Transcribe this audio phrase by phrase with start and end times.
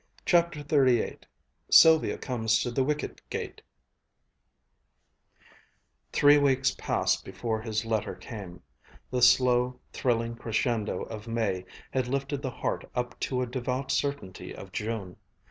[0.25, 1.19] CHAPTER XXXVIII
[1.69, 3.61] SYLVIA COMES TO THE WICKET GATE
[6.11, 8.63] Three weeks passed before his letter came.
[9.11, 14.55] The slow, thrilling crescendo of May had lifted the heart up to a devout certainty
[14.55, 15.17] of June.